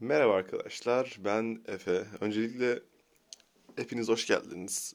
Merhaba 0.00 0.34
arkadaşlar, 0.34 1.18
ben 1.24 1.62
Efe. 1.66 2.06
Öncelikle 2.20 2.82
hepiniz 3.76 4.08
hoş 4.08 4.26
geldiniz. 4.26 4.94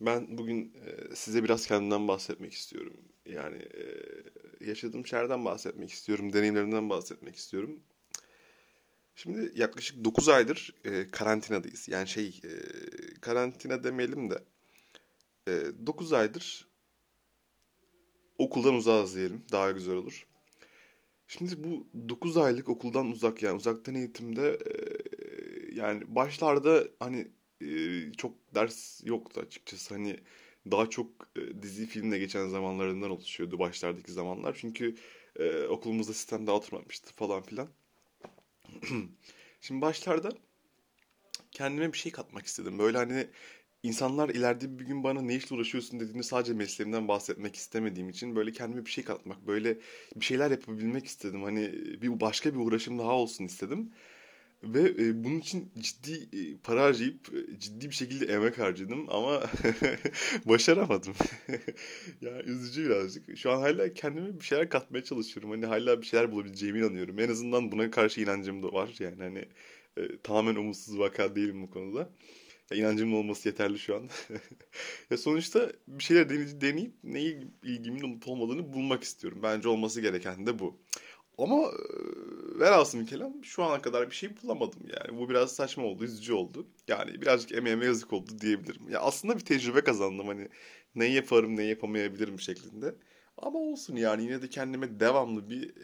Ben 0.00 0.38
bugün 0.38 0.74
e, 0.74 1.16
size 1.16 1.44
biraz 1.44 1.66
kendimden 1.66 2.08
bahsetmek 2.08 2.52
istiyorum. 2.52 2.96
Yani 3.26 3.56
e, 3.56 3.84
yaşadığım 4.60 5.06
şeylerden 5.06 5.44
bahsetmek 5.44 5.90
istiyorum, 5.90 6.32
deneyimlerimden 6.32 6.90
bahsetmek 6.90 7.36
istiyorum. 7.36 7.80
Şimdi 9.16 9.52
yaklaşık 9.54 10.04
9 10.04 10.28
aydır 10.28 10.74
e, 10.84 11.10
karantinadayız. 11.10 11.88
Yani 11.88 12.08
şey, 12.08 12.40
karantina 13.20 13.84
demeyelim 13.84 14.30
de 14.30 14.44
e, 15.48 15.52
9 15.86 16.12
aydır 16.12 16.68
okuldan 18.38 18.74
uzağız 18.74 19.16
diyelim, 19.16 19.42
daha 19.52 19.70
güzel 19.70 19.94
olur. 19.94 20.26
Şimdi 21.38 21.64
bu 21.64 21.86
9 22.08 22.36
aylık 22.36 22.68
okuldan 22.68 23.06
uzak 23.06 23.42
yani 23.42 23.56
uzaktan 23.56 23.94
eğitimde 23.94 24.58
e, 24.66 24.72
yani 25.74 26.02
başlarda 26.14 26.84
hani 26.98 27.28
e, 27.60 28.12
çok 28.12 28.54
ders 28.54 29.00
yoktu 29.04 29.40
açıkçası. 29.40 29.94
Hani 29.94 30.20
daha 30.70 30.90
çok 30.90 31.08
e, 31.36 31.62
dizi 31.62 31.86
filmle 31.86 32.18
geçen 32.18 32.48
zamanlarından 32.48 33.10
oluşuyordu 33.10 33.58
başlardaki 33.58 34.12
zamanlar. 34.12 34.56
Çünkü 34.60 34.94
e, 35.36 35.62
okulumuzda 35.66 36.12
sistem 36.12 36.46
daha 36.46 36.56
oturmamıştı 36.56 37.14
falan 37.14 37.42
filan. 37.42 37.68
Şimdi 39.60 39.80
başlarda 39.80 40.30
kendime 41.50 41.92
bir 41.92 41.98
şey 41.98 42.12
katmak 42.12 42.46
istedim. 42.46 42.78
Böyle 42.78 42.98
hani 42.98 43.26
insanlar 43.82 44.28
ileride 44.28 44.78
bir 44.78 44.84
gün 44.84 45.04
bana 45.04 45.22
ne 45.22 45.34
işle 45.36 45.56
uğraşıyorsun 45.56 46.00
dediğinde 46.00 46.22
sadece 46.22 46.52
mesleğimden 46.54 47.08
bahsetmek 47.08 47.56
istemediğim 47.56 48.08
için 48.08 48.36
böyle 48.36 48.52
kendime 48.52 48.86
bir 48.86 48.90
şey 48.90 49.04
katmak, 49.04 49.46
böyle 49.46 49.78
bir 50.16 50.24
şeyler 50.24 50.50
yapabilmek 50.50 51.06
istedim. 51.06 51.42
Hani 51.42 51.72
bir 52.02 52.20
başka 52.20 52.54
bir 52.54 52.58
uğraşım 52.58 52.98
daha 52.98 53.12
olsun 53.12 53.44
istedim. 53.44 53.90
Ve 54.62 54.80
e, 54.80 55.24
bunun 55.24 55.38
için 55.38 55.70
ciddi 55.78 56.12
e, 56.32 56.56
para 56.64 56.82
harcayıp 56.84 57.16
e, 57.34 57.58
ciddi 57.60 57.90
bir 57.90 57.94
şekilde 57.94 58.26
emek 58.26 58.58
harcadım 58.58 59.06
ama 59.10 59.42
başaramadım. 60.46 61.14
Ya 62.20 62.42
üzücü 62.42 62.84
birazcık. 62.86 63.38
Şu 63.38 63.50
an 63.52 63.60
hala 63.60 63.94
kendime 63.94 64.40
bir 64.40 64.44
şeyler 64.44 64.68
katmaya 64.68 65.04
çalışıyorum. 65.04 65.50
Hani 65.50 65.66
hala 65.66 66.00
bir 66.00 66.06
şeyler 66.06 66.32
bulabileceğime 66.32 66.78
inanıyorum. 66.78 67.18
En 67.18 67.28
azından 67.28 67.72
buna 67.72 67.90
karşı 67.90 68.20
inancım 68.20 68.62
da 68.62 68.72
var. 68.72 68.94
Yani 69.00 69.16
hani 69.22 69.44
e, 69.96 70.18
tamamen 70.22 70.54
umutsuz 70.54 70.98
vaka 70.98 71.36
değilim 71.36 71.62
bu 71.62 71.70
konuda. 71.70 72.10
Ya 72.70 72.76
inancımın 72.76 73.16
olması 73.16 73.48
yeterli 73.48 73.78
şu 73.78 73.96
an. 73.96 74.08
ya 75.10 75.16
sonuçta 75.18 75.72
bir 75.88 76.04
şeyler 76.04 76.28
deneyip, 76.28 76.60
deneyip 76.60 76.94
neyi 77.04 77.40
ilgimin 77.62 78.00
olup 78.00 78.28
olmadığını 78.28 78.72
bulmak 78.72 79.02
istiyorum. 79.02 79.38
Bence 79.42 79.68
olması 79.68 80.00
gereken 80.00 80.46
de 80.46 80.58
bu. 80.58 80.76
Ama 81.38 81.72
velhasım 82.60 83.06
kelam 83.06 83.44
şu 83.44 83.64
ana 83.64 83.82
kadar 83.82 84.10
bir 84.10 84.14
şey 84.14 84.30
bulamadım 84.42 84.80
yani. 84.96 85.18
Bu 85.18 85.28
biraz 85.28 85.52
saçma 85.52 85.84
oldu, 85.84 86.04
üzücü 86.04 86.32
oldu. 86.32 86.66
Yani 86.88 87.22
birazcık 87.22 87.52
emeğime 87.52 87.84
yazık 87.84 88.12
oldu 88.12 88.30
diyebilirim. 88.40 88.90
Ya 88.90 89.00
aslında 89.00 89.36
bir 89.36 89.44
tecrübe 89.44 89.80
kazandım 89.84 90.28
hani 90.28 90.48
neyi 90.94 91.14
yaparım, 91.14 91.56
neyi 91.56 91.70
yapamayabilirim 91.70 92.40
şeklinde. 92.40 92.94
Ama 93.38 93.58
olsun 93.58 93.96
yani 93.96 94.22
yine 94.24 94.42
de 94.42 94.48
kendime 94.48 95.00
devamlı 95.00 95.50
bir 95.50 95.76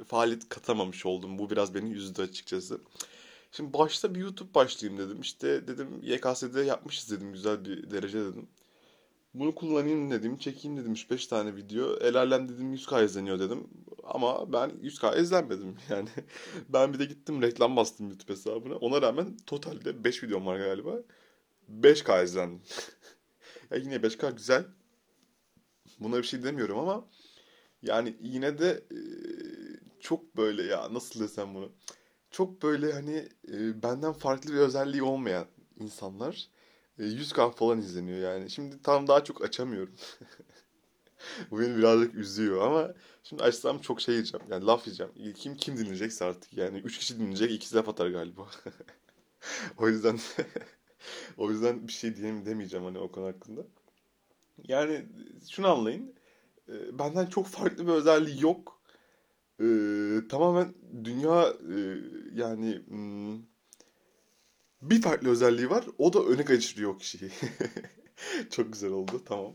e, 0.00 0.04
faaliyet 0.04 0.48
katamamış 0.48 1.06
oldum. 1.06 1.38
Bu 1.38 1.50
biraz 1.50 1.74
beni 1.74 1.92
üzdü 1.92 2.22
açıkçası. 2.22 2.80
Şimdi 3.52 3.72
başta 3.72 4.14
bir 4.14 4.20
YouTube 4.20 4.54
başlayayım 4.54 5.00
dedim. 5.02 5.20
İşte 5.20 5.68
dedim 5.68 6.00
YKS'de 6.02 6.60
yapmışız 6.60 7.10
dedim 7.10 7.32
güzel 7.32 7.64
bir 7.64 7.90
derece 7.90 8.18
dedim. 8.18 8.48
Bunu 9.34 9.54
kullanayım 9.54 10.10
dedim, 10.10 10.38
çekeyim 10.38 10.76
dedim 10.76 10.92
3-5 10.92 11.28
tane 11.28 11.56
video. 11.56 11.96
El 12.00 12.16
alem 12.16 12.48
dedim 12.48 12.74
100k 12.74 13.04
izleniyor 13.04 13.38
dedim. 13.38 13.68
Ama 14.04 14.52
ben 14.52 14.70
100k 14.70 15.20
izlenmedim 15.20 15.76
yani. 15.88 16.08
Ben 16.68 16.92
bir 16.92 16.98
de 16.98 17.04
gittim 17.04 17.42
reklam 17.42 17.76
bastım 17.76 18.08
YouTube 18.08 18.32
hesabına. 18.32 18.76
Ona 18.76 19.02
rağmen 19.02 19.36
totalde 19.46 20.04
5 20.04 20.22
videom 20.22 20.46
var 20.46 20.58
galiba. 20.58 20.96
5k 21.82 22.24
izlendim. 22.24 22.62
ya 23.70 23.76
yine 23.76 23.96
5k 23.96 24.36
güzel. 24.36 24.64
Buna 26.00 26.18
bir 26.18 26.22
şey 26.22 26.42
demiyorum 26.42 26.78
ama 26.78 27.04
yani 27.82 28.16
yine 28.20 28.58
de 28.58 28.84
çok 30.00 30.36
böyle 30.36 30.62
ya 30.62 30.94
nasıl 30.94 31.20
desem 31.20 31.54
bunu. 31.54 31.72
Çok 32.30 32.62
böyle 32.62 32.92
hani 32.92 33.28
e, 33.52 33.82
benden 33.82 34.12
farklı 34.12 34.52
bir 34.52 34.58
özelliği 34.58 35.02
olmayan 35.02 35.46
insanlar 35.80 36.48
e, 36.98 37.04
100k 37.04 37.50
falan 37.52 37.78
izleniyor 37.78 38.18
yani. 38.18 38.50
Şimdi 38.50 38.82
tam 38.82 39.06
daha 39.08 39.24
çok 39.24 39.44
açamıyorum. 39.44 39.94
Bu 41.50 41.60
beni 41.60 41.76
birazcık 41.76 42.14
üzüyor 42.14 42.62
ama 42.66 42.94
şimdi 43.22 43.42
açsam 43.42 43.78
çok 43.78 44.00
şey 44.00 44.14
yiyeceğim. 44.14 44.46
Yani 44.50 44.66
laf 44.66 44.86
yiyeceğim. 44.86 45.12
Kim 45.34 45.56
kim 45.56 45.76
dinleyecekse 45.76 46.24
artık 46.24 46.52
yani. 46.56 46.78
Üç 46.78 46.98
kişi 46.98 47.18
dinleyecek 47.18 47.50
ikisi 47.52 47.76
laf 47.76 47.88
atar 47.88 48.06
galiba. 48.10 48.46
o 49.78 49.88
yüzden 49.88 50.18
o 51.38 51.50
yüzden 51.50 51.88
bir 51.88 51.92
şey 51.92 52.16
diyeyim 52.16 52.46
demeyeceğim 52.46 52.84
hani 52.86 52.98
o 52.98 53.12
konu 53.12 53.26
hakkında. 53.26 53.66
Yani 54.68 55.06
şunu 55.50 55.68
anlayın. 55.68 56.14
e, 56.68 56.98
Benden 57.00 57.26
çok 57.26 57.46
farklı 57.46 57.86
bir 57.88 57.92
özelliği 57.92 58.42
yok. 58.42 58.79
Ee, 59.60 60.28
tamamen 60.28 60.74
dünya 61.04 61.42
e, 61.48 61.76
yani 62.34 62.82
hmm, 62.88 63.38
bir 64.82 65.02
farklı 65.02 65.30
özelliği 65.30 65.70
var. 65.70 65.84
O 65.98 66.12
da 66.12 66.24
öne 66.24 66.44
kaçırıyor 66.44 66.98
kişiyi. 66.98 67.30
Çok 68.50 68.72
güzel 68.72 68.90
oldu. 68.90 69.22
Tamam. 69.26 69.52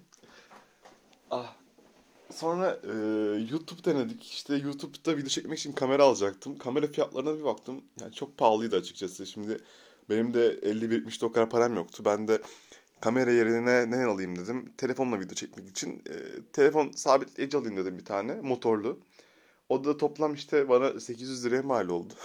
Ah. 1.32 1.56
Sonra 2.32 2.80
e, 2.84 2.94
YouTube 3.52 3.84
denedik. 3.86 4.24
İşte 4.24 4.56
YouTube'da 4.56 5.18
video 5.18 5.30
çekmek 5.30 5.60
için 5.60 5.72
kamera 5.72 6.04
alacaktım. 6.04 6.58
Kamera 6.58 6.88
fiyatlarına 6.88 7.38
bir 7.38 7.44
baktım. 7.44 7.82
Yani 8.02 8.14
çok 8.14 8.38
pahalıydı 8.38 8.76
açıkçası. 8.76 9.26
Şimdi 9.26 9.58
benim 10.10 10.34
de 10.34 10.60
50-70'de 10.60 11.26
o 11.26 11.32
kadar 11.32 11.50
param 11.50 11.76
yoktu. 11.76 12.04
Ben 12.06 12.28
de 12.28 12.42
kamera 13.02 13.32
yerine 13.32 13.92
ne 13.92 14.06
alayım 14.06 14.36
dedim. 14.36 14.74
Telefonla 14.78 15.20
video 15.20 15.34
çekmek 15.36 15.70
için. 15.70 15.92
E, 16.10 16.14
telefon 16.54 16.92
sabitleyici 16.92 17.58
alayım 17.58 17.78
dedim 17.78 17.98
bir 17.98 18.06
tane. 18.06 18.34
Motorlu. 18.42 19.00
O 19.70 19.84
da 19.84 19.98
toplam 19.98 20.34
işte 20.34 20.70
bana 20.70 21.00
800 21.00 21.46
liraya 21.46 21.62
mal 21.62 21.90
oldu. 21.90 22.14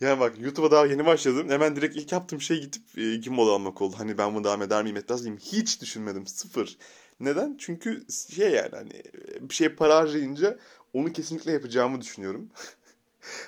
Yani 0.00 0.20
bak 0.20 0.40
YouTube'a 0.40 0.70
daha 0.70 0.86
yeni 0.86 1.06
başladım. 1.06 1.48
Hemen 1.50 1.76
direkt 1.76 1.96
ilk 1.96 2.12
yaptığım 2.12 2.40
şey 2.40 2.60
gidip 2.60 2.98
e, 2.98 3.16
gimbal 3.16 3.48
almak 3.48 3.82
oldu. 3.82 3.94
Hani 3.98 4.18
ben 4.18 4.34
bunu 4.34 4.44
devam 4.44 4.62
eder 4.62 4.82
miyim 4.82 4.96
etmez 4.96 5.22
miyim? 5.22 5.38
Hiç 5.38 5.80
düşünmedim. 5.82 6.26
Sıfır. 6.26 6.78
Neden? 7.20 7.56
Çünkü 7.58 8.06
şey 8.36 8.50
yani 8.52 8.70
hani 8.72 9.02
bir 9.40 9.54
şeye 9.54 9.68
para 9.74 9.96
harcayınca 9.96 10.58
onu 10.92 11.12
kesinlikle 11.12 11.52
yapacağımı 11.52 12.00
düşünüyorum. 12.00 12.50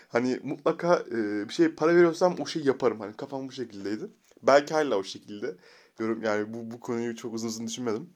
Hani 0.09 0.41
mutlaka 0.43 1.05
e, 1.11 1.49
bir 1.49 1.53
şeye 1.53 1.69
para 1.69 1.95
veriyorsam 1.97 2.37
o 2.41 2.47
şeyi 2.47 2.67
yaparım. 2.67 3.01
Hani 3.01 3.17
kafam 3.17 3.49
bu 3.49 3.53
şekildeydi. 3.53 4.11
Belki 4.43 4.75
hala 4.75 4.97
o 4.97 5.05
şekilde. 5.05 5.57
Diyorum 5.99 6.23
yani 6.23 6.55
bu, 6.55 6.71
bu 6.71 6.81
konuyu 6.81 7.17
çok 7.17 7.35
uzun 7.35 7.49
uzun 7.49 7.67
düşünmedim. 7.67 8.11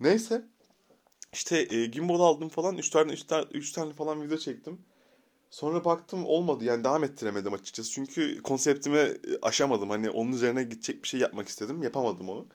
Neyse. 0.00 0.44
İşte 1.34 1.66
e, 1.70 1.86
gimbal 1.86 2.20
aldım 2.20 2.48
falan. 2.48 2.78
3 2.78 2.90
tane, 2.90 3.12
3 3.12 3.22
tane, 3.24 3.44
3 3.54 3.72
tane 3.72 3.92
falan 3.92 4.22
video 4.22 4.38
çektim. 4.38 4.78
Sonra 5.50 5.84
baktım 5.84 6.26
olmadı 6.26 6.64
yani 6.64 6.84
devam 6.84 7.04
ettiremedim 7.04 7.54
açıkçası. 7.54 7.90
Çünkü 7.90 8.42
konseptimi 8.42 8.98
e, 8.98 9.18
aşamadım. 9.42 9.90
Hani 9.90 10.10
onun 10.10 10.32
üzerine 10.32 10.62
gidecek 10.62 11.02
bir 11.02 11.08
şey 11.08 11.20
yapmak 11.20 11.48
istedim. 11.48 11.82
Yapamadım 11.82 12.28
onu. 12.28 12.46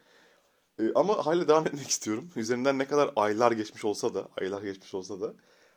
E, 0.79 0.83
ama 0.95 1.25
hala 1.25 1.47
devam 1.47 1.67
etmek 1.67 1.89
istiyorum. 1.89 2.29
Üzerinden 2.35 2.79
ne 2.79 2.87
kadar 2.87 3.11
aylar 3.15 3.51
geçmiş 3.51 3.85
olsa 3.85 4.13
da, 4.13 4.29
aylar 4.41 4.61
geçmiş 4.61 4.93
olsa 4.93 5.21
da 5.21 5.33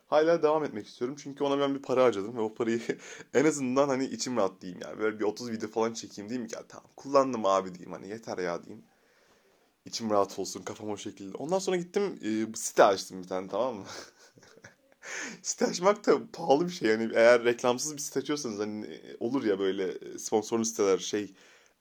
hala 0.07 0.43
devam 0.43 0.63
etmek 0.63 0.87
istiyorum. 0.87 1.17
Çünkü 1.23 1.43
ona 1.43 1.59
ben 1.59 1.75
bir 1.75 1.81
para 1.81 2.03
harcadım 2.03 2.37
ve 2.37 2.41
o 2.41 2.53
parayı 2.53 2.81
en 3.33 3.45
azından 3.45 3.87
hani 3.89 4.05
içim 4.05 4.37
rahat 4.37 4.61
diyeyim 4.61 4.81
yani. 4.85 4.99
Böyle 4.99 5.19
bir 5.19 5.23
30 5.23 5.51
video 5.51 5.69
falan 5.69 5.93
çekeyim 5.93 6.29
diyeyim 6.29 6.47
ki 6.47 6.55
ya 6.55 6.63
tamam 6.67 6.87
kullandım 6.95 7.45
abi 7.45 7.75
diyeyim 7.75 7.91
hani 7.91 8.09
yeter 8.09 8.37
ya 8.37 8.63
diyeyim. 8.63 8.85
İçim 9.85 10.09
rahat 10.09 10.39
olsun 10.39 10.61
kafam 10.63 10.89
o 10.89 10.97
şekilde. 10.97 11.37
Ondan 11.37 11.59
sonra 11.59 11.77
gittim 11.77 12.19
e, 12.23 12.55
site 12.55 12.83
açtım 12.83 13.23
bir 13.23 13.27
tane 13.27 13.47
tamam 13.47 13.75
mı? 13.75 13.85
Site 15.41 15.65
açmak 15.65 16.07
da 16.07 16.31
pahalı 16.33 16.67
bir 16.67 16.71
şey. 16.73 16.89
Yani 16.89 17.11
eğer 17.15 17.43
reklamsız 17.43 17.93
bir 17.93 18.01
site 18.01 18.19
açıyorsanız 18.19 18.59
hani 18.59 18.85
e, 18.85 19.17
olur 19.19 19.43
ya 19.43 19.59
böyle 19.59 19.83
e, 19.91 20.17
sponsorlu 20.19 20.65
siteler 20.65 20.97
şey 20.97 21.33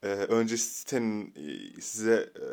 e, 0.03 0.09
önce 0.09 0.57
sitenin 0.57 1.35
e, 1.77 1.81
size 1.81 2.33
e, 2.41 2.47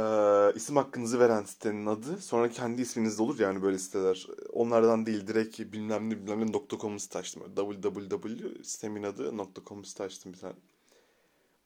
e, 0.00 0.52
isim 0.54 0.76
hakkınızı 0.76 1.20
veren 1.20 1.42
sitenin 1.42 1.86
adı 1.86 2.16
sonra 2.22 2.50
kendi 2.50 2.82
isminiz 2.82 3.18
de 3.18 3.22
olur 3.22 3.38
yani 3.38 3.62
böyle 3.62 3.78
siteler. 3.78 4.26
Onlardan 4.52 5.06
değil 5.06 5.26
direkt 5.26 5.60
bilmem 5.60 6.10
ne 6.10 6.16
bilmem 6.16 6.46
ne 6.46 6.52
.com'u 6.80 7.00
site 7.00 7.18
açtım. 7.18 7.42
www 7.56 8.64
sitemin 8.64 9.02
adı 9.02 9.32
.com 9.66 9.84
site 9.84 10.04
açtım 10.04 10.32
bir 10.32 10.38
tane. 10.38 10.54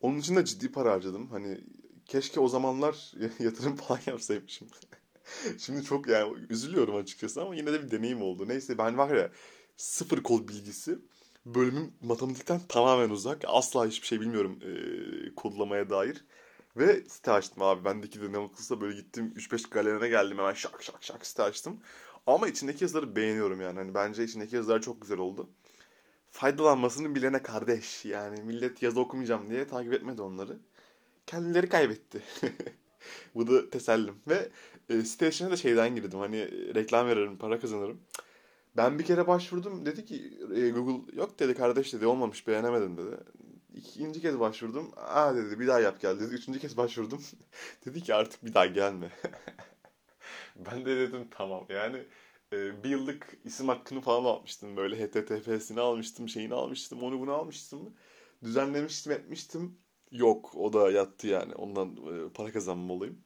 Onun 0.01 0.19
için 0.19 0.37
de 0.37 0.45
ciddi 0.45 0.73
para 0.73 0.93
harcadım. 0.93 1.31
Hani 1.31 1.61
keşke 2.07 2.41
o 2.41 2.49
zamanlar 2.49 3.13
yatırım 3.39 3.77
falan 3.77 4.01
yapsaymışım. 4.07 4.69
Şimdi 5.59 5.85
çok 5.85 6.09
yani 6.09 6.35
üzülüyorum 6.51 6.97
açıkçası 6.97 7.43
ama 7.43 7.55
yine 7.55 7.73
de 7.73 7.83
bir 7.83 7.91
deneyim 7.91 8.23
oldu. 8.23 8.49
Neyse 8.49 8.79
ben 8.79 8.99
var 8.99 9.17
ya 9.17 9.31
sıfır 9.77 10.23
kod 10.23 10.49
bilgisi. 10.49 10.99
Bölümüm 11.47 11.93
matematikten 12.03 12.61
tamamen 12.69 13.11
uzak. 13.11 13.43
Asla 13.47 13.87
hiçbir 13.87 14.07
şey 14.07 14.21
bilmiyorum 14.21 14.59
e, 14.63 15.35
kodlamaya 15.35 15.91
dair. 15.91 16.25
Ve 16.77 17.05
site 17.09 17.33
açtım 17.33 17.63
abi. 17.63 17.85
Bendeki 17.85 18.23
de 18.23 18.33
ne 18.33 18.39
mutlusa 18.39 18.81
böyle 18.81 18.97
gittim 19.01 19.33
3-5 19.37 19.71
galerine 19.71 20.09
geldim 20.09 20.39
hemen 20.39 20.53
şak 20.55 20.83
şak 20.83 21.05
şak 21.05 21.27
site 21.27 21.43
açtım. 21.43 21.81
Ama 22.27 22.49
içindeki 22.49 22.85
yazıları 22.85 23.17
beğeniyorum 23.17 23.61
yani. 23.61 23.79
Hani 23.79 23.95
bence 23.95 24.25
içindeki 24.25 24.57
yazılar 24.57 24.83
çok 24.83 25.03
güzel 25.03 25.19
oldu. 25.19 25.51
Faydalanmasını 26.31 27.15
bilene 27.15 27.43
kardeş. 27.43 28.05
Yani 28.05 28.43
millet 28.43 28.83
yazı 28.83 29.01
okumayacağım 29.01 29.51
diye 29.51 29.67
takip 29.67 29.93
etmedi 29.93 30.23
onları. 30.23 30.59
Kendileri 31.27 31.69
kaybetti. 31.69 32.23
Bu 33.35 33.47
da 33.47 33.71
tesellim. 33.71 34.15
Ve 34.29 34.49
e, 34.89 35.03
site 35.03 35.29
içine 35.29 35.51
de 35.51 35.57
şeyden 35.57 35.97
girdim. 35.97 36.19
Hani 36.19 36.49
reklam 36.75 37.07
veririm, 37.07 37.39
para 37.39 37.61
kazanırım. 37.61 38.01
Ben 38.77 38.99
bir 38.99 39.05
kere 39.05 39.27
başvurdum. 39.27 39.87
Dedi 39.87 40.05
ki 40.05 40.39
e, 40.55 40.71
Google 40.71 41.17
yok 41.17 41.39
dedi 41.39 41.55
kardeş 41.55 41.93
dedi 41.93 42.07
olmamış 42.07 42.47
beğenemedim 42.47 42.97
dedi. 42.97 43.17
İkinci 43.75 44.21
kez 44.21 44.41
başvurdum. 44.41 44.91
Aa 44.97 45.37
dedi 45.37 45.61
bir 45.61 45.67
daha 45.67 45.81
yap 45.81 46.01
gel 46.01 46.21
dedi. 46.21 46.35
Üçüncü 46.35 46.59
kez 46.59 46.77
başvurdum. 46.77 47.23
dedi 47.87 48.03
ki 48.03 48.15
artık 48.15 48.45
bir 48.45 48.55
daha 48.55 48.67
gelme. 48.67 49.11
ben 50.57 50.85
de 50.85 50.97
dedim 50.97 51.29
tamam 51.31 51.67
yani 51.69 52.05
e, 52.53 52.85
bir 52.85 52.91
yıllık 52.91 53.39
isim 53.45 53.69
hakkını 53.69 54.01
falan 54.01 54.25
almıştım. 54.25 54.77
Böyle 54.77 54.97
HTTP'sini 55.05 55.81
almıştım, 55.81 56.29
şeyini 56.29 56.55
almıştım, 56.55 57.03
onu 57.03 57.21
bunu 57.21 57.33
almıştım. 57.33 57.95
Düzenlemiştim, 58.45 59.13
etmiştim. 59.13 59.79
Yok 60.13 60.55
o 60.57 60.73
da 60.73 60.91
yattı 60.91 61.27
yani. 61.27 61.55
Ondan 61.55 61.97
e, 61.97 62.29
para 62.35 62.53
kazanmalıyım. 62.53 63.19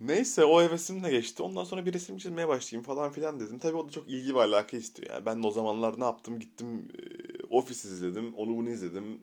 Neyse 0.00 0.44
o 0.44 0.62
hevesim 0.62 1.02
geçti. 1.02 1.42
Ondan 1.42 1.64
sonra 1.64 1.86
bir 1.86 1.92
resim 1.94 2.18
çizmeye 2.18 2.48
başlayayım 2.48 2.84
falan 2.84 3.12
filan 3.12 3.40
dedim. 3.40 3.58
Tabii 3.58 3.76
o 3.76 3.88
da 3.88 3.92
çok 3.92 4.08
ilgi 4.08 4.34
ve 4.34 4.40
alaka 4.40 4.76
istiyor. 4.76 5.10
Yani 5.14 5.26
ben 5.26 5.42
de 5.42 5.46
o 5.46 5.50
zamanlar 5.50 6.00
ne 6.00 6.04
yaptım? 6.04 6.38
Gittim 6.38 6.88
e, 6.98 7.44
Office 7.50 7.88
izledim. 7.88 8.34
Onu 8.34 8.56
bunu 8.56 8.70
izledim. 8.70 9.20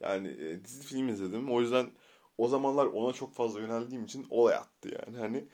Yani 0.00 0.28
e, 0.28 0.64
dizi 0.64 0.82
film 0.82 1.08
izledim. 1.08 1.52
O 1.52 1.60
yüzden 1.60 1.90
o 2.38 2.48
zamanlar 2.48 2.86
ona 2.86 3.12
çok 3.12 3.34
fazla 3.34 3.60
yöneldiğim 3.60 4.04
için 4.04 4.26
olay 4.30 4.54
attı 4.54 4.88
yani. 5.06 5.18
Hani 5.18 5.44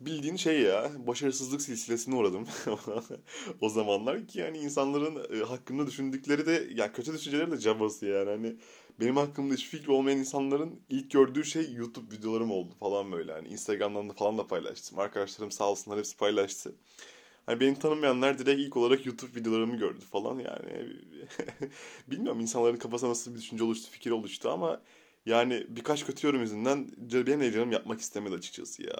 bildiğin 0.00 0.36
şey 0.36 0.60
ya 0.60 0.90
başarısızlık 1.06 1.62
silsilesine 1.62 2.14
uğradım. 2.14 2.46
O 3.60 3.68
zamanlar 3.68 4.26
ki 4.26 4.38
yani 4.38 4.58
insanların 4.58 5.40
e, 5.40 5.44
hakkında 5.44 5.86
düşündükleri 5.86 6.46
de 6.46 6.68
yani 6.74 6.92
kötü 6.92 7.14
düşünceleri 7.14 7.50
de 7.50 7.58
cabası 7.58 8.06
yani. 8.06 8.30
Hani 8.30 8.56
benim 9.00 9.16
hakkımda 9.16 9.54
hiç 9.54 9.68
fikri 9.68 9.92
olmayan 9.92 10.18
insanların 10.18 10.80
ilk 10.88 11.10
gördüğü 11.10 11.44
şey 11.44 11.72
YouTube 11.72 12.16
videolarım 12.16 12.50
oldu 12.50 12.74
falan 12.80 13.12
böyle. 13.12 13.32
Hani 13.32 13.48
Instagram'dan 13.48 14.08
da 14.08 14.12
falan 14.12 14.38
da 14.38 14.46
paylaştım. 14.46 14.98
Arkadaşlarım 14.98 15.52
sağ 15.52 15.70
olsunlar 15.70 15.98
hepsi 15.98 16.16
paylaştı. 16.16 16.74
Hani 17.46 17.60
beni 17.60 17.78
tanımayanlar 17.78 18.38
direkt 18.38 18.60
ilk 18.60 18.76
olarak 18.76 19.06
YouTube 19.06 19.40
videolarımı 19.40 19.76
gördü 19.76 20.00
falan 20.00 20.38
yani. 20.38 20.86
Bilmiyorum 22.10 22.40
insanların 22.40 22.76
kafasına 22.76 23.10
nasıl 23.10 23.34
bir 23.34 23.38
düşünce 23.38 23.64
oluştu, 23.64 23.90
fikir 23.90 24.10
oluştu 24.10 24.50
ama 24.50 24.82
yani 25.26 25.66
birkaç 25.68 26.06
kötü 26.06 26.26
yorum 26.26 26.40
yüzünden 26.40 26.90
benim 26.98 27.40
de 27.40 27.52
canım 27.52 27.72
yapmak 27.72 28.00
istemedi 28.00 28.34
açıkçası 28.34 28.82
ya 28.82 28.96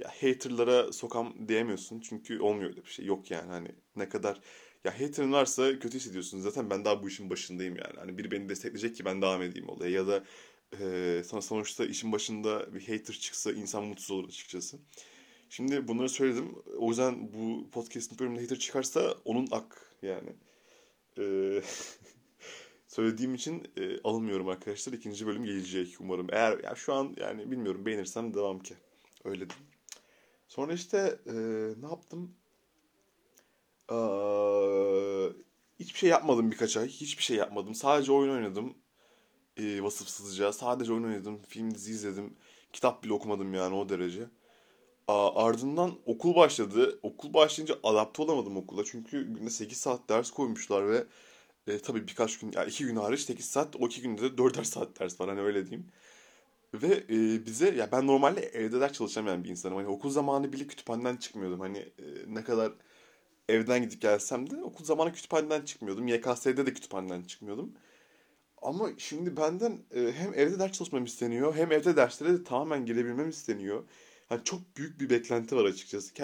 ya 0.00 0.08
haterlara 0.08 0.92
sokam 0.92 1.48
diyemiyorsun 1.48 2.00
çünkü 2.00 2.40
olmuyor 2.40 2.70
öyle 2.70 2.84
bir 2.84 2.90
şey. 2.90 3.06
Yok 3.06 3.30
yani 3.30 3.50
hani 3.50 3.68
ne 3.96 4.08
kadar 4.08 4.40
ya 4.84 5.00
haterın 5.00 5.32
varsa 5.32 5.78
kötü 5.78 5.98
hissediyorsun. 5.98 6.40
Zaten 6.40 6.70
ben 6.70 6.84
daha 6.84 7.02
bu 7.02 7.08
işin 7.08 7.30
başındayım 7.30 7.76
yani. 7.76 7.94
Hani 7.96 8.18
biri 8.18 8.30
beni 8.30 8.48
destekleyecek 8.48 8.96
ki 8.96 9.04
ben 9.04 9.22
devam 9.22 9.42
edeyim 9.42 9.68
olaya 9.68 9.90
ya 9.90 10.06
da 10.06 10.24
e, 10.80 11.22
sana 11.26 11.42
sonuçta 11.42 11.86
işin 11.86 12.12
başında 12.12 12.74
bir 12.74 12.80
hater 12.80 13.14
çıksa 13.14 13.52
insan 13.52 13.84
mutsuz 13.84 14.10
olur 14.10 14.28
açıkçası. 14.28 14.78
Şimdi 15.50 15.88
bunları 15.88 16.08
söyledim. 16.08 16.54
O 16.78 16.88
yüzden 16.88 17.32
bu 17.32 17.70
podcast'in 17.70 18.18
bölümünde 18.18 18.40
hater 18.40 18.58
çıkarsa 18.58 19.14
onun 19.24 19.48
ak 19.50 19.86
yani. 20.02 20.30
Ee, 21.18 21.62
söylediğim 22.86 23.34
için 23.34 23.62
e, 23.76 24.00
alınmıyorum 24.04 24.48
arkadaşlar. 24.48 24.92
İkinci 24.92 25.26
bölüm 25.26 25.44
gelecek 25.44 25.96
umarım. 26.00 26.26
Eğer 26.32 26.64
ya 26.64 26.74
şu 26.74 26.94
an 26.94 27.16
yani 27.20 27.50
bilmiyorum 27.50 27.86
beğenirsem 27.86 28.34
devam 28.34 28.58
ki. 28.60 28.74
Öyle 29.24 29.50
diyeyim. 29.50 29.69
Sonra 30.50 30.72
işte 30.72 31.18
e, 31.26 31.32
ne 31.82 31.86
yaptım? 31.86 32.34
Ee, 33.90 33.94
hiçbir 35.80 35.98
şey 35.98 36.10
yapmadım 36.10 36.50
birkaç 36.50 36.76
ay. 36.76 36.88
Hiçbir 36.88 37.22
şey 37.22 37.36
yapmadım. 37.36 37.74
Sadece 37.74 38.12
oyun 38.12 38.34
oynadım. 38.34 38.74
E, 39.56 39.82
vasıfsızca. 39.82 40.52
Sadece 40.52 40.92
oyun 40.92 41.04
oynadım. 41.04 41.42
Film 41.48 41.74
dizi 41.74 41.90
izledim. 41.92 42.36
Kitap 42.72 43.04
bile 43.04 43.12
okumadım 43.12 43.54
yani 43.54 43.74
o 43.76 43.88
derece. 43.88 44.28
Aa, 45.08 45.46
ardından 45.46 45.92
okul 46.06 46.34
başladı. 46.36 47.00
Okul 47.02 47.34
başlayınca 47.34 47.76
adapte 47.82 48.22
olamadım 48.22 48.56
okula. 48.56 48.84
Çünkü 48.84 49.34
günde 49.34 49.50
8 49.50 49.78
saat 49.78 50.08
ders 50.08 50.30
koymuşlar 50.30 50.88
ve 50.90 51.06
e, 51.66 51.78
tabii 51.78 52.08
birkaç 52.08 52.38
gün, 52.38 52.52
yani 52.56 52.68
2 52.70 52.84
gün 52.86 52.96
hariç 52.96 53.20
8 53.20 53.46
saat, 53.46 53.76
o 53.76 53.86
2 53.86 54.02
günde 54.02 54.22
de 54.22 54.38
4'er 54.38 54.64
saat 54.64 55.00
ders 55.00 55.20
var 55.20 55.28
hani 55.28 55.40
öyle 55.40 55.66
diyeyim. 55.66 55.88
Ve 56.74 57.04
e, 57.10 57.46
bize 57.46 57.70
ya 57.70 57.92
ben 57.92 58.06
normalde 58.06 58.40
evde 58.40 58.80
ders 58.80 58.92
çalışamayan 58.92 59.44
bir 59.44 59.48
insanım. 59.48 59.76
Hani 59.76 59.88
okul 59.88 60.10
zamanı 60.10 60.52
bile 60.52 60.66
kütüphaneden 60.66 61.16
çıkmıyordum. 61.16 61.60
Hani 61.60 61.78
e, 61.78 62.04
ne 62.26 62.44
kadar 62.44 62.72
evden 63.48 63.82
gidip 63.82 64.00
gelsem 64.02 64.50
de 64.50 64.62
okul 64.62 64.84
zamanı 64.84 65.12
kütüphaneden 65.12 65.62
çıkmıyordum. 65.62 66.08
YKS'de 66.08 66.66
de 66.66 66.74
kütüphaneden 66.74 67.22
çıkmıyordum. 67.22 67.72
Ama 68.62 68.90
şimdi 68.98 69.36
benden 69.36 69.78
e, 69.94 70.12
hem 70.12 70.34
evde 70.34 70.58
ders 70.58 70.72
çalışmam 70.72 71.04
isteniyor 71.04 71.54
hem 71.56 71.72
evde 71.72 71.96
derslere 71.96 72.32
de 72.32 72.44
tamamen 72.44 72.86
girebilmem 72.86 73.28
isteniyor. 73.28 73.84
Yani 74.30 74.44
çok 74.44 74.60
büyük 74.76 75.00
bir 75.00 75.10
beklenti 75.10 75.56
var 75.56 75.64
açıkçası. 75.64 76.14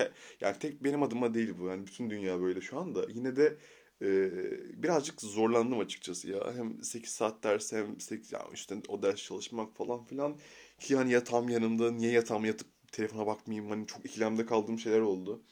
Yani 0.41 0.59
tek 0.61 0.85
benim 0.85 1.03
adıma 1.03 1.35
değil 1.35 1.55
bu. 1.59 1.67
Yani 1.67 1.87
bütün 1.87 2.11
dünya 2.11 2.41
böyle 2.41 2.61
şu 2.61 2.79
anda. 2.79 3.07
Yine 3.15 3.37
de 3.37 3.57
birazcık 4.83 5.21
zorlandım 5.23 5.79
açıkçası 5.79 6.31
ya. 6.31 6.55
Hem 6.57 6.83
8 6.83 7.11
saat 7.11 7.43
ders 7.45 7.73
hem 7.73 8.01
8 8.01 8.33
ya 8.33 8.47
işte 8.55 8.77
o 8.89 9.03
ders 9.03 9.17
çalışmak 9.17 9.77
falan 9.77 10.05
filan. 10.05 10.37
Ki 10.81 10.97
hani 10.97 11.13
yatağım 11.13 11.49
yanımda 11.49 11.91
niye 11.91 12.13
yatağım 12.13 12.45
yatıp 12.45 12.69
telefona 12.93 13.27
bakmayayım 13.27 13.71
hani 13.71 13.87
çok 13.87 14.05
ikilemde 14.07 14.47
kaldığım 14.47 14.79
şeyler 14.79 15.01
oldu. 15.01 15.43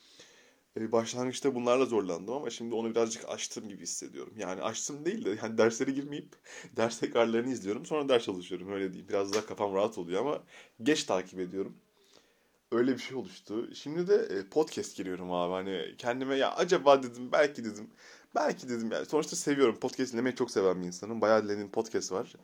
Başlangıçta 0.77 1.55
bunlarla 1.55 1.85
zorlandım 1.85 2.35
ama 2.35 2.51
şimdi 2.51 2.75
onu 2.75 2.91
birazcık 2.91 3.29
açtım 3.29 3.69
gibi 3.69 3.83
hissediyorum. 3.83 4.35
Yani 4.39 4.63
açtım 4.63 5.05
değil 5.05 5.25
de 5.25 5.31
yani 5.43 5.59
derslere 5.59 5.91
girmeyip 5.91 6.37
ders 6.77 7.01
tekrarlarını 7.01 7.53
izliyorum 7.53 7.87
sonra 7.87 8.09
ders 8.09 8.25
çalışıyorum 8.25 8.73
öyle 8.73 8.93
diyeyim. 8.93 9.09
Biraz 9.09 9.35
daha 9.35 9.47
kafam 9.47 9.75
rahat 9.75 9.99
oluyor 9.99 10.21
ama 10.21 10.45
geç 10.83 11.05
takip 11.05 11.41
ediyorum. 11.41 11.77
Öyle 12.75 12.93
bir 12.93 12.99
şey 12.99 13.17
oluştu. 13.17 13.75
Şimdi 13.75 14.09
de 14.09 14.15
e, 14.15 14.49
podcast 14.49 14.97
giriyorum 14.97 15.33
abi. 15.33 15.53
Hani 15.53 15.95
kendime 15.99 16.37
ya 16.37 16.55
acaba 16.55 17.03
dedim 17.03 17.33
belki 17.33 17.65
dedim 17.65 17.91
Belki 18.35 18.69
dedim 18.69 18.91
yani. 18.93 19.07
Sonuçta 19.07 19.37
seviyorum. 19.37 19.77
Podcast 19.81 20.13
dinlemeyi 20.13 20.37
çok 20.37 20.51
seven 20.51 20.81
bir 20.81 20.87
insanım. 20.87 21.21
Bayağı 21.21 21.45
dinlediğim 21.45 21.71
podcast 21.71 22.13
var. 22.13 22.35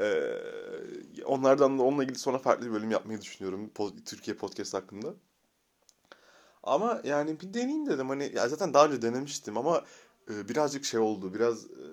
Ee, 0.00 1.22
onlardan 1.24 1.78
da 1.78 1.82
onunla 1.82 2.04
ilgili 2.04 2.18
sonra 2.18 2.38
farklı 2.38 2.66
bir 2.66 2.72
bölüm 2.72 2.90
yapmayı 2.90 3.20
düşünüyorum. 3.20 3.70
Türkiye 4.04 4.36
podcast 4.36 4.74
hakkında. 4.74 5.14
Ama 6.62 7.00
yani 7.04 7.40
bir 7.40 7.54
deneyeyim 7.54 7.86
dedim. 7.86 8.08
Hani 8.08 8.32
ya 8.34 8.48
zaten 8.48 8.74
daha 8.74 8.86
önce 8.86 9.02
denemiştim 9.02 9.58
ama 9.58 9.84
e, 10.30 10.48
birazcık 10.48 10.84
şey 10.84 11.00
oldu. 11.00 11.34
Biraz 11.34 11.64
e, 11.64 11.86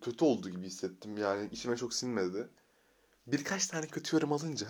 kötü 0.00 0.24
oldu 0.24 0.50
gibi 0.50 0.66
hissettim. 0.66 1.18
Yani 1.18 1.48
içime 1.52 1.76
çok 1.76 1.94
sinmedi. 1.94 2.48
Birkaç 3.26 3.66
tane 3.66 3.86
kötü 3.86 4.16
yorum 4.16 4.32
alınca 4.32 4.66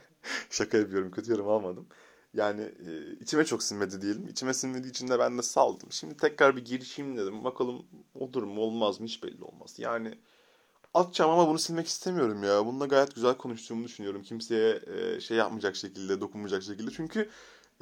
şaka 0.50 0.78
yapıyorum 0.78 1.10
kötü 1.10 1.30
yorum 1.32 1.48
almadım. 1.48 1.88
Yani 2.34 2.62
e, 2.62 3.12
içime 3.20 3.44
çok 3.44 3.62
sinmedi 3.62 4.02
diyelim. 4.02 4.28
İçime 4.28 4.54
sinmediği 4.54 4.90
için 4.90 5.08
de 5.08 5.18
ben 5.18 5.38
de 5.38 5.42
saldım. 5.42 5.92
Şimdi 5.92 6.16
tekrar 6.16 6.56
bir 6.56 6.64
girişeyim 6.64 7.16
dedim. 7.16 7.44
Bakalım 7.44 7.86
olur 8.14 8.42
mu 8.42 8.60
olmaz 8.60 9.00
mı 9.00 9.06
hiç 9.06 9.22
belli 9.22 9.44
olmaz. 9.44 9.74
Yani 9.78 10.18
atacağım 10.94 11.30
ama 11.30 11.48
bunu 11.48 11.58
silmek 11.58 11.86
istemiyorum 11.86 12.44
ya. 12.44 12.66
Bununla 12.66 12.86
gayet 12.86 13.14
güzel 13.14 13.36
konuştuğumu 13.36 13.84
düşünüyorum. 13.84 14.22
Kimseye 14.22 14.80
e, 14.86 15.20
şey 15.20 15.36
yapmayacak 15.36 15.76
şekilde, 15.76 16.20
dokunmayacak 16.20 16.62
şekilde. 16.62 16.90
Çünkü 16.90 17.30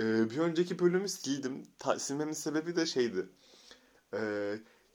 e, 0.00 0.31
bir 0.31 0.38
önceki 0.38 0.78
bölümü 0.78 1.09
sildim. 1.09 1.62
Silmemin 1.99 2.33
sebebi 2.33 2.76
de 2.76 2.87
şeydi. 2.87 3.28
E, 4.14 4.21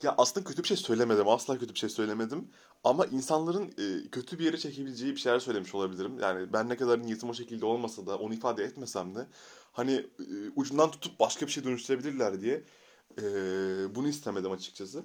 ya 0.02 0.14
aslında 0.18 0.44
kötü 0.44 0.62
bir 0.62 0.68
şey 0.68 0.76
söylemedim. 0.76 1.28
Asla 1.28 1.58
kötü 1.58 1.74
bir 1.74 1.78
şey 1.78 1.88
söylemedim. 1.88 2.48
Ama 2.84 3.06
insanların 3.06 3.64
e, 3.78 4.10
kötü 4.10 4.38
bir 4.38 4.44
yere 4.44 4.56
çekebileceği 4.56 5.12
bir 5.12 5.20
şeyler 5.20 5.38
söylemiş 5.38 5.74
olabilirim. 5.74 6.18
Yani 6.20 6.52
ben 6.52 6.68
ne 6.68 6.76
kadar 6.76 7.02
niyetim 7.02 7.30
o 7.30 7.34
şekilde 7.34 7.66
olmasa 7.66 8.06
da 8.06 8.18
onu 8.18 8.34
ifade 8.34 8.64
etmesem 8.64 9.14
de 9.14 9.26
hani 9.72 9.92
e, 9.92 10.06
ucundan 10.56 10.90
tutup 10.90 11.20
başka 11.20 11.46
bir 11.46 11.52
şey 11.52 11.64
dönüştürebilirler 11.64 12.40
diye 12.40 12.64
e, 13.18 13.24
bunu 13.94 14.08
istemedim 14.08 14.52
açıkçası. 14.52 15.04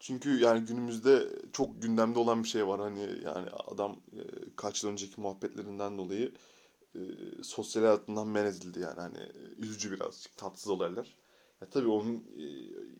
Çünkü 0.00 0.40
yani 0.40 0.66
günümüzde 0.66 1.28
çok 1.52 1.82
gündemde 1.82 2.18
olan 2.18 2.42
bir 2.42 2.48
şey 2.48 2.66
var. 2.66 2.80
Hani 2.80 3.00
yani 3.24 3.50
adam 3.50 3.96
e, 4.12 4.20
kaç 4.56 4.84
yıl 4.84 4.90
önceki 4.90 5.20
muhabbetlerinden 5.20 5.98
dolayı 5.98 6.32
e, 6.94 7.00
sosyal 7.42 7.82
hayatından 7.82 8.28
men 8.28 8.44
edildi 8.44 8.80
yani. 8.80 9.00
Hani 9.00 9.18
üzücü 9.58 9.92
birazcık 9.92 10.36
tatsız 10.36 10.68
olaylar. 10.68 11.16
Ya 11.60 11.68
tabii 11.70 11.88
onun 11.88 12.24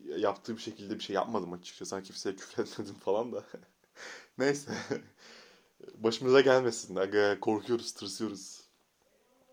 e, 0.09 0.19
yaptığı 0.19 0.55
bir 0.57 0.61
şekilde 0.61 0.95
bir 0.95 0.99
şey 1.03 1.13
yapmadım 1.15 1.53
açıkçası. 1.53 1.89
Sanki 1.89 2.07
kimseye 2.07 2.35
küfretmedim 2.35 2.95
falan 2.95 3.31
da. 3.31 3.43
Neyse. 4.37 4.71
Başımıza 5.97 6.41
gelmesin. 6.41 6.95
Aga, 6.95 7.39
korkuyoruz, 7.39 7.91
tırsıyoruz. 7.93 8.61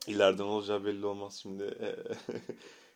İleriden 0.07 0.45
olacağı 0.45 0.85
belli 0.85 1.07
olmaz 1.07 1.39
şimdi. 1.43 1.79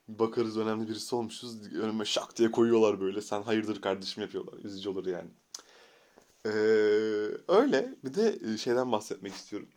Bakarız 0.08 0.58
önemli 0.58 0.88
birisi 0.88 1.14
olmuşuz. 1.14 1.72
Önüme 1.74 2.04
şak 2.04 2.36
diye 2.36 2.50
koyuyorlar 2.50 3.00
böyle. 3.00 3.22
Sen 3.22 3.42
hayırdır 3.42 3.80
kardeşim 3.80 4.22
yapıyorlar. 4.22 4.64
Üzücü 4.64 4.88
olur 4.88 5.06
yani. 5.06 5.30
Ee, 6.46 6.50
öyle. 7.48 7.94
Bir 8.04 8.14
de 8.14 8.58
şeyden 8.58 8.92
bahsetmek 8.92 9.32
istiyorum. 9.34 9.68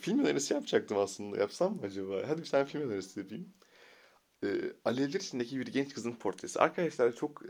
film 0.00 0.18
önerisi 0.18 0.54
yapacaktım 0.54 0.98
aslında. 0.98 1.36
Yapsam 1.36 1.74
mı 1.76 1.80
acaba? 1.82 2.22
Hadi 2.28 2.42
bir 2.42 2.48
tane 2.50 2.64
film 2.66 2.82
önerisi 2.82 3.20
yapayım. 3.20 3.48
E, 4.44 4.48
Alevler 4.84 5.20
içindeki 5.20 5.60
bir 5.60 5.66
genç 5.66 5.94
kızın 5.94 6.12
portresi. 6.12 6.60
Arkadaşlar 6.60 7.12
çok 7.14 7.42
e, 7.46 7.48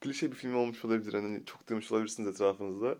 klişe 0.00 0.30
bir 0.30 0.36
film 0.36 0.54
olmuş 0.56 0.84
olabilir. 0.84 1.14
Hani 1.14 1.44
çok 1.44 1.68
duymuş 1.68 1.92
olabilirsiniz 1.92 2.28
etrafınızda. 2.28 2.98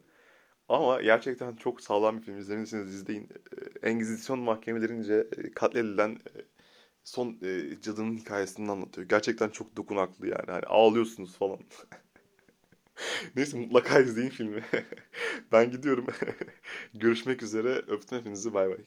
Ama 0.68 1.02
gerçekten 1.02 1.57
çok 1.57 1.80
sağlam 1.80 2.18
bir 2.18 2.23
film. 2.23 2.38
İzlemediyseniz 2.38 2.95
izleyin. 2.95 3.28
E, 3.85 3.88
Engizisyon 3.90 4.38
mahkemelerince 4.40 5.28
e, 5.38 5.52
katledilen 5.52 6.11
e, 6.12 6.33
son 7.04 7.38
e, 7.42 7.80
cadının 7.83 8.16
hikayesini 8.18 8.71
anlatıyor. 8.73 9.09
Gerçekten 9.09 9.49
çok 9.50 9.76
dokunaklı 9.76 10.28
yani. 10.28 10.47
Hani 10.47 10.66
ağlıyorsunuz 10.66 11.37
falan. 11.38 11.61
Neyse 13.37 13.59
mutlaka 13.59 14.00
izleyin 14.00 14.30
filmi. 14.30 14.62
Ben 15.52 15.71
gidiyorum. 15.71 16.07
Görüşmek 16.95 17.42
üzere. 17.42 17.68
Öptüm 17.88 18.18
hepinizi. 18.18 18.54
Bay 18.54 18.68
bay. 18.71 18.85